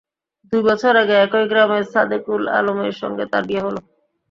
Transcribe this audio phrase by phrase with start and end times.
[0.53, 3.77] দুই বছর আগে একই গ্রামের সাদেকুল আলমের সঙ্গে তাঁর বিয়ে হয়।